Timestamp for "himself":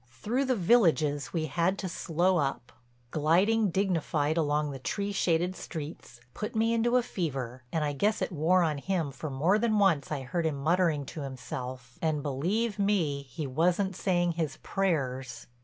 11.21-11.99